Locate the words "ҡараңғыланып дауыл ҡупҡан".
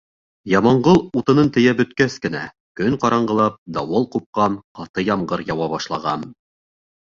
3.05-4.59